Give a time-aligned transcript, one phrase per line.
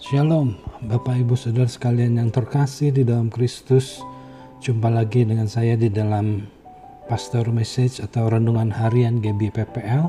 [0.00, 0.56] Shalom,
[0.88, 4.00] Bapak Ibu Saudara sekalian yang terkasih di dalam Kristus.
[4.64, 6.48] Jumpa lagi dengan saya di dalam
[7.04, 10.08] Pastor Message atau Renungan Harian GBPPL.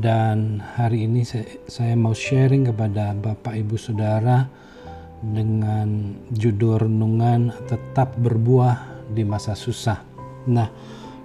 [0.00, 1.28] Dan hari ini
[1.68, 4.48] saya, mau sharing kepada Bapak Ibu Saudara
[5.20, 9.98] dengan judul renungan tetap berbuah di masa susah.
[10.46, 10.70] Nah,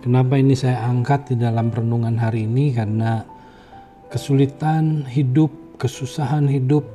[0.02, 2.74] kenapa ini saya angkat di dalam renungan hari ini?
[2.74, 3.22] Karena
[4.10, 6.88] kesulitan hidup, kesusahan hidup,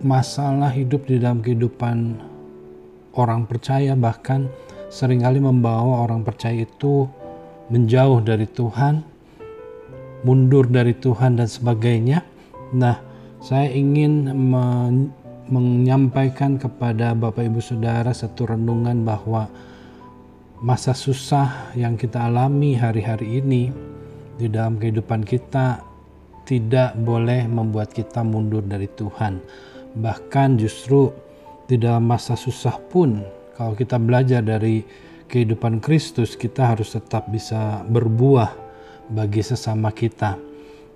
[0.00, 2.18] masalah hidup di dalam kehidupan
[3.12, 4.48] orang percaya bahkan
[4.92, 7.08] sering kali membawa orang percaya itu
[7.72, 9.00] menjauh dari Tuhan,
[10.26, 12.20] mundur dari Tuhan dan sebagainya.
[12.76, 13.00] Nah,
[13.40, 14.28] saya ingin
[15.48, 19.48] menyampaikan kepada Bapak Ibu Saudara satu renungan bahwa
[20.62, 23.74] masa susah yang kita alami hari-hari ini
[24.38, 25.82] di dalam kehidupan kita
[26.46, 29.42] tidak boleh membuat kita mundur dari Tuhan.
[29.98, 31.10] Bahkan justru
[31.66, 33.26] di dalam masa susah pun
[33.58, 34.86] kalau kita belajar dari
[35.26, 38.54] kehidupan Kristus kita harus tetap bisa berbuah
[39.10, 40.38] bagi sesama kita.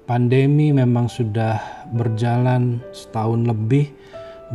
[0.06, 1.58] Pandemi memang sudah
[1.91, 3.91] berjalan setahun lebih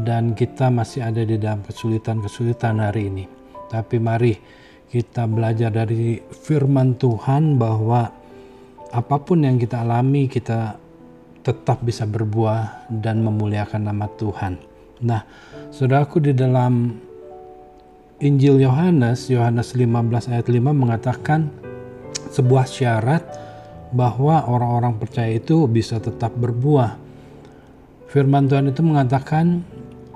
[0.08, 3.27] dan kita masih ada di dalam kesulitan-kesulitan hari ini.
[3.67, 4.61] Tapi mari
[4.92, 8.11] kita belajar dari firman Tuhan bahwa
[8.92, 10.75] apa pun yang kita alami kita
[11.48, 14.59] tetap bisa berbuah dan memuliakan nama Tuhan.
[15.08, 15.23] Nah,
[15.72, 16.92] saudaraku di dalam
[18.20, 21.48] Injil Yohanes, Yohanes 15 ayat 5 mengatakan
[22.30, 23.23] sebuah syarat
[23.95, 27.00] bahwa orang-orang percaya itu bisa tetap berbuah.
[28.11, 29.64] Firman Tuhan itu mengatakan,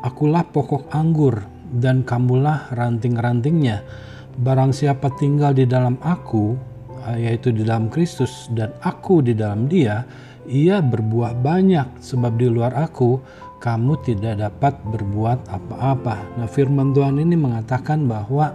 [0.04, 3.82] Akulah pokok anggur dan kamulah ranting-rantingnya
[4.36, 6.60] Barang siapa tinggal di dalam aku,
[7.08, 10.04] eh, yaitu di dalam Kristus, dan aku di dalam dia,
[10.46, 13.18] ia berbuah banyak, sebab di luar aku,
[13.64, 16.38] kamu tidak dapat berbuat apa-apa.
[16.38, 18.54] Nah firman Tuhan ini mengatakan bahwa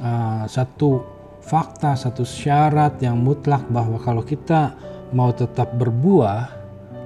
[0.00, 1.04] uh, satu
[1.44, 4.72] fakta, satu syarat yang mutlak bahwa kalau kita
[5.12, 6.48] mau tetap berbuah,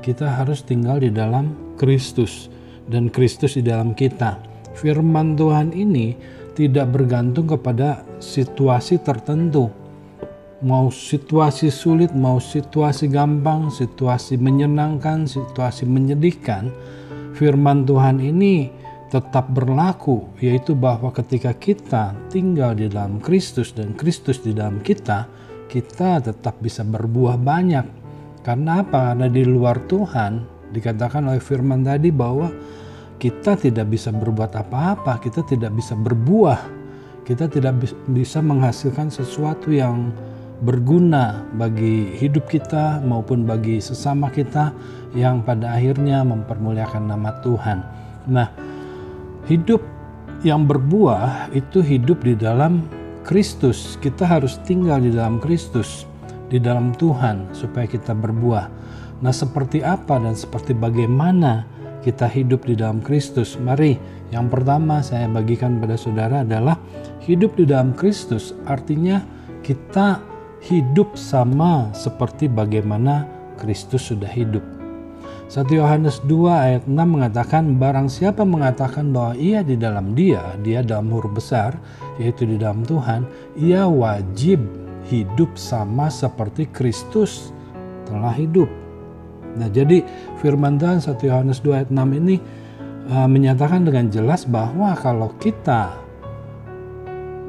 [0.07, 2.47] kita harus tinggal di dalam Kristus
[2.87, 4.39] dan Kristus di dalam kita.
[4.79, 6.15] Firman Tuhan ini
[6.57, 9.69] tidak bergantung kepada situasi tertentu.
[10.65, 16.73] Mau situasi sulit, mau situasi gampang, situasi menyenangkan, situasi menyedihkan,
[17.37, 18.73] firman Tuhan ini
[19.13, 25.29] tetap berlaku, yaitu bahwa ketika kita tinggal di dalam Kristus dan Kristus di dalam kita,
[25.69, 27.87] kita tetap bisa berbuah banyak.
[28.41, 29.13] Karena apa?
[29.13, 32.51] Karena di luar Tuhan, dikatakan oleh firman tadi bahwa
[33.17, 36.61] kita tidak bisa berbuat apa-apa, kita tidak bisa berbuah,
[37.25, 37.81] kita tidak
[38.13, 40.13] bisa menghasilkan sesuatu yang
[40.65, 44.73] berguna bagi hidup kita maupun bagi sesama kita
[45.13, 47.79] yang pada akhirnya mempermuliakan nama Tuhan.
[48.29, 48.49] Nah,
[49.49, 49.85] hidup
[50.45, 52.85] yang berbuah itu hidup di dalam
[53.25, 54.01] Kristus.
[54.01, 56.09] Kita harus tinggal di dalam Kristus,
[56.49, 58.67] di dalam Tuhan supaya kita berbuah.
[59.21, 61.76] Nah, seperti apa dan seperti bagaimana
[62.07, 63.59] kita hidup di dalam Kristus.
[63.59, 63.99] Mari,
[64.31, 66.79] yang pertama saya bagikan pada saudara adalah
[67.27, 68.55] hidup di dalam Kristus.
[68.71, 69.27] Artinya
[69.67, 70.23] kita
[70.63, 73.27] hidup sama seperti bagaimana
[73.59, 74.63] Kristus sudah hidup.
[75.51, 80.87] 1 Yohanes 2 ayat 6 mengatakan barang siapa mengatakan bahwa ia di dalam dia, dia
[80.87, 81.75] dalam huruf besar,
[82.23, 83.27] yaitu di dalam Tuhan,
[83.59, 84.63] ia wajib
[85.07, 87.55] hidup sama seperti Kristus
[88.07, 88.86] telah hidup.
[89.57, 90.05] Nah, jadi
[90.45, 92.37] firman Tuhan 1 Yohanes 2 ayat 6 ini
[93.09, 95.97] uh, menyatakan dengan jelas bahwa kalau kita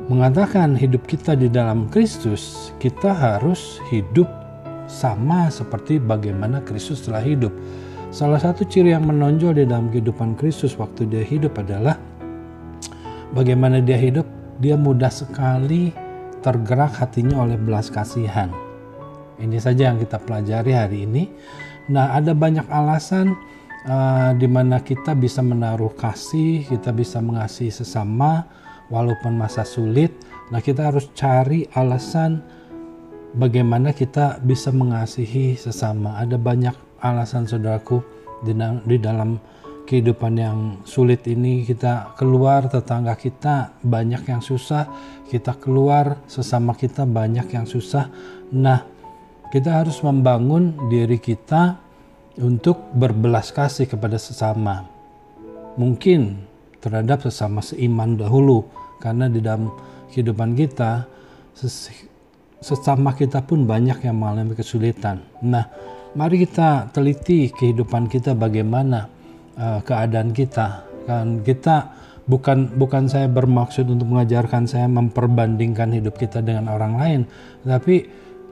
[0.07, 4.27] mengatakan hidup kita di dalam Kristus, kita harus hidup
[4.87, 7.51] sama seperti bagaimana Kristus telah hidup.
[8.07, 11.99] Salah satu ciri yang menonjol di dalam kehidupan Kristus waktu dia hidup adalah
[13.35, 14.23] bagaimana dia hidup,
[14.63, 15.91] dia mudah sekali
[16.39, 18.47] tergerak hatinya oleh belas kasihan.
[19.37, 21.23] Ini saja yang kita pelajari hari ini
[21.87, 23.35] Nah, ada banyak alasan
[23.87, 28.43] uh, di mana kita bisa menaruh kasih, kita bisa mengasihi sesama
[28.91, 30.11] walaupun masa sulit.
[30.51, 32.43] Nah, kita harus cari alasan
[33.35, 36.19] bagaimana kita bisa mengasihi sesama.
[36.19, 38.03] Ada banyak alasan saudaraku
[38.43, 38.51] di,
[38.87, 39.39] di dalam
[39.87, 44.83] kehidupan yang sulit ini kita keluar tetangga kita banyak yang susah,
[45.31, 48.11] kita keluar sesama kita banyak yang susah.
[48.51, 48.96] Nah,
[49.53, 51.79] kita harus membangun diri kita
[52.37, 54.85] untuk berbelas kasih kepada sesama.
[55.77, 56.41] Mungkin
[56.83, 58.65] terhadap sesama seiman dahulu,
[59.01, 59.73] karena di dalam
[60.13, 61.05] kehidupan kita
[62.61, 65.21] sesama kita pun banyak yang mengalami kesulitan.
[65.45, 65.65] Nah,
[66.13, 69.09] mari kita teliti kehidupan kita bagaimana
[69.57, 70.85] uh, keadaan kita.
[71.05, 71.93] Kan kita
[72.27, 77.21] bukan bukan saya bermaksud untuk mengajarkan saya memperbandingkan hidup kita dengan orang lain,
[77.63, 78.05] tapi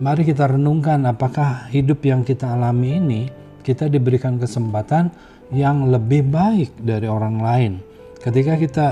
[0.04, 3.22] mari kita renungkan apakah hidup yang kita alami ini
[3.66, 5.10] kita diberikan kesempatan
[5.50, 7.74] yang lebih baik dari orang lain.
[8.22, 8.88] Ketika kita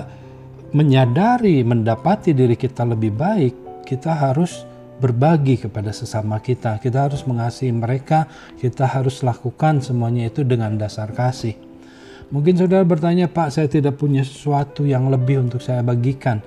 [0.74, 4.66] menyadari, mendapati diri kita lebih baik, kita harus
[4.98, 6.82] berbagi kepada sesama kita.
[6.82, 8.26] Kita harus mengasihi mereka,
[8.58, 11.54] kita harus lakukan semuanya itu dengan dasar kasih.
[12.34, 16.42] Mungkin saudara bertanya, Pak, saya tidak punya sesuatu yang lebih untuk saya bagikan.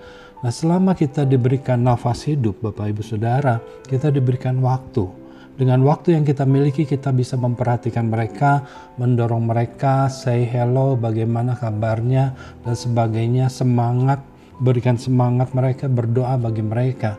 [0.44, 3.56] Nah, selama kita diberikan nafas hidup, Bapak Ibu Saudara,
[3.88, 8.60] kita diberikan waktu dengan waktu yang kita miliki, kita bisa memperhatikan mereka,
[9.00, 13.48] mendorong mereka, say hello, bagaimana kabarnya, dan sebagainya.
[13.48, 14.20] Semangat,
[14.60, 17.16] berikan semangat mereka, berdoa bagi mereka.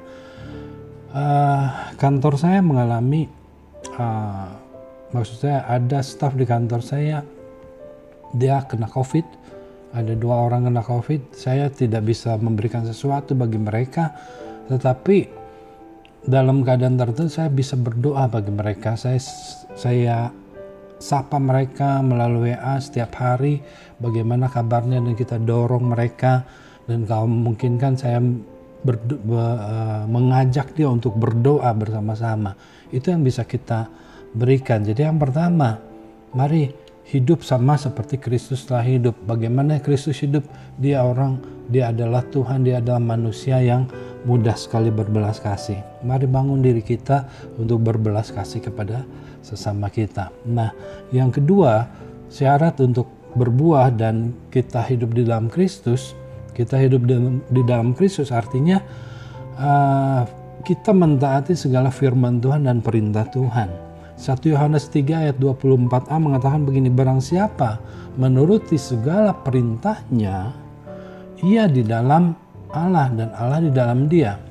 [1.10, 3.26] Uh, kantor saya mengalami,
[3.98, 4.54] uh,
[5.18, 7.26] maksud saya ada staff di kantor saya,
[8.38, 9.26] dia kena COVID,
[9.94, 11.36] ada dua orang kena COVID.
[11.36, 14.12] Saya tidak bisa memberikan sesuatu bagi mereka,
[14.68, 15.18] tetapi
[16.28, 19.00] dalam keadaan tertentu saya bisa berdoa bagi mereka.
[19.00, 19.20] Saya
[19.78, 20.32] saya
[20.98, 23.62] sapa mereka melalui WA setiap hari
[24.02, 26.42] bagaimana kabarnya dan kita dorong mereka
[26.90, 28.18] dan kalau memungkinkan saya
[28.82, 32.56] berdo, be, uh, mengajak dia untuk berdoa bersama-sama.
[32.90, 33.92] Itu yang bisa kita
[34.32, 34.88] berikan.
[34.88, 35.78] Jadi yang pertama,
[36.32, 39.16] mari hidup sama seperti Kristus telah hidup.
[39.24, 40.44] Bagaimana Kristus hidup?
[40.76, 41.40] Dia orang,
[41.72, 43.88] dia adalah Tuhan, dia adalah manusia yang
[44.28, 45.80] mudah sekali berbelas kasih.
[46.04, 47.24] Mari bangun diri kita
[47.56, 49.08] untuk berbelas kasih kepada
[49.40, 50.36] sesama kita.
[50.44, 50.76] Nah,
[51.16, 51.88] yang kedua,
[52.28, 53.08] syarat untuk
[53.40, 56.12] berbuah dan kita hidup di dalam Kristus,
[56.52, 57.08] kita hidup
[57.48, 58.84] di dalam Kristus artinya
[59.56, 60.28] uh,
[60.68, 63.87] kita mentaati segala firman Tuhan dan perintah Tuhan.
[64.18, 67.78] 1 Yohanes 3 ayat 24a mengatakan begini, barang siapa
[68.18, 70.58] menuruti segala perintahnya,
[71.46, 72.34] ia di dalam
[72.74, 74.42] Allah dan Allah di dalam dia.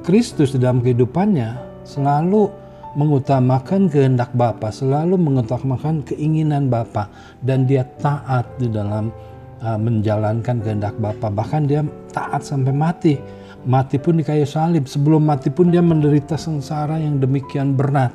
[0.00, 2.48] Kristus di dalam kehidupannya selalu
[2.96, 7.12] mengutamakan kehendak Bapa, selalu mengutamakan keinginan Bapa
[7.44, 9.12] dan dia taat di dalam
[9.60, 11.28] uh, menjalankan kehendak Bapa.
[11.28, 13.14] Bahkan dia taat sampai mati.
[13.62, 14.90] Mati pun di kayu salib.
[14.90, 18.10] Sebelum mati pun dia menderita sengsara yang demikian berat.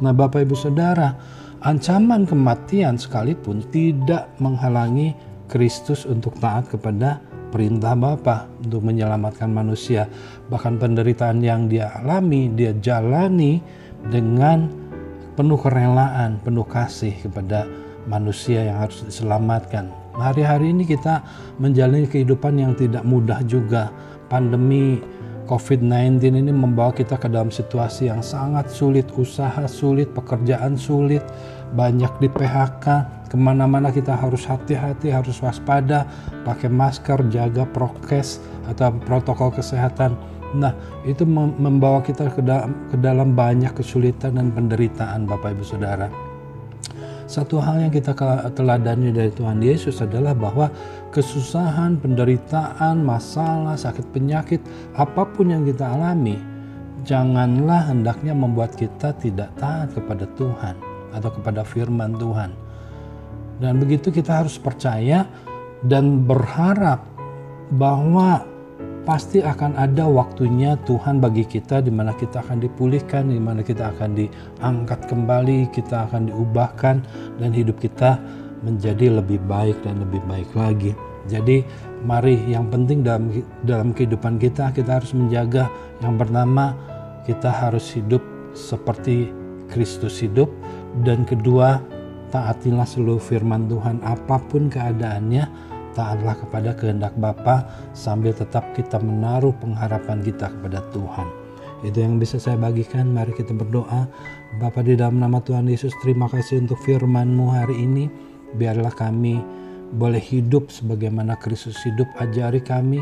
[0.00, 1.12] Nah, Bapak Ibu Saudara,
[1.60, 5.12] ancaman kematian sekalipun tidak menghalangi
[5.44, 7.20] Kristus untuk taat kepada
[7.52, 10.08] perintah Bapa untuk menyelamatkan manusia.
[10.48, 13.60] Bahkan penderitaan yang dia alami, dia jalani
[14.08, 14.70] dengan
[15.36, 17.68] penuh kerelaan, penuh kasih kepada
[18.08, 19.92] manusia yang harus diselamatkan.
[20.16, 21.20] Hari-hari ini kita
[21.60, 23.92] menjalani kehidupan yang tidak mudah juga.
[24.30, 25.02] Pandemi
[25.50, 31.26] COVID-19 ini membawa kita ke dalam situasi yang sangat sulit, usaha sulit, pekerjaan sulit,
[31.74, 32.86] banyak di PHK,
[33.26, 36.06] ke mana-mana kita harus hati-hati, harus waspada,
[36.46, 38.38] pakai masker, jaga prokes
[38.70, 40.14] atau protokol kesehatan.
[40.54, 40.70] Nah,
[41.02, 46.29] itu membawa kita ke dalam, ke dalam banyak kesulitan dan penderitaan Bapak Ibu Saudara.
[47.30, 48.10] Satu hal yang kita
[48.58, 50.66] teladani dari Tuhan Yesus adalah bahwa
[51.14, 54.58] kesusahan, penderitaan, masalah, sakit penyakit,
[54.98, 56.34] apa pun yang kita alami,
[57.06, 60.74] janganlah hendaknya membuat kita tidak taat kepada Tuhan
[61.14, 62.50] atau kepada firman Tuhan.
[63.62, 65.22] Dan begitu kita harus percaya
[65.86, 67.06] dan berharap
[67.78, 68.42] bahwa
[69.04, 73.90] pasti akan ada waktunya Tuhan bagi kita di mana kita akan dipulihkan, di mana kita
[73.96, 76.96] akan diangkat kembali, kita akan diubahkan
[77.40, 78.20] dan hidup kita
[78.60, 80.92] menjadi lebih baik dan lebih baik lagi.
[81.28, 81.64] Jadi
[82.04, 83.28] mari yang penting dalam
[83.64, 85.68] dalam kehidupan kita kita harus menjaga
[86.00, 86.72] yang pertama
[87.28, 88.24] kita harus hidup
[88.56, 89.28] seperti
[89.68, 90.48] Kristus hidup
[91.04, 91.78] dan kedua
[92.30, 95.44] taatilah seluruh firman Tuhan apa pun keadaannya,
[95.92, 101.28] taatlah kepada kehendak Bapa sambil tetap kita menaruh pengharapan kita kepada Tuhan.
[101.80, 103.08] Itu yang bisa saya bagikan.
[103.12, 104.04] Mari kita berdoa.
[104.60, 108.04] Bapa di dalam nama Tuhan Yesus, terima kasih untuk firman-Mu hari ini.
[108.52, 109.40] Biarlah kami
[109.96, 112.06] boleh hidup sebagaimana Kristus hidup.
[112.20, 113.00] Ajari kami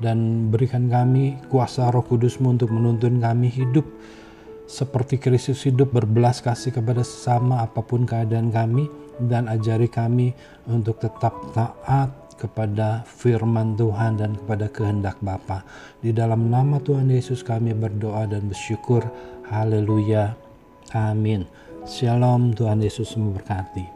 [0.00, 3.84] dan berikan kami kuasa roh kudus-Mu untuk menuntun kami hidup
[4.64, 8.88] seperti Kristus hidup berbelas kasih kepada sesama apa pun keadaan kami
[9.20, 10.32] dan ajari kami
[10.64, 15.62] untuk tetap taat kepada firman Tuhan dan kepada kehendak Bapa.
[16.02, 19.06] Di dalam nama Tuhan Yesus kami berdoa dan bersyukur.
[19.46, 20.34] Haleluya.
[20.94, 21.46] Amin.
[21.86, 23.93] Shalom Tuhan Yesus memberkati.